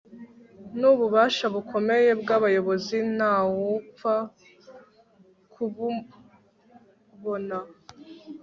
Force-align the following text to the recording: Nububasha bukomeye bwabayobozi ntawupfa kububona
Nububasha 0.79 1.45
bukomeye 1.55 2.09
bwabayobozi 2.21 2.97
ntawupfa 3.15 4.13
kububona 5.53 7.57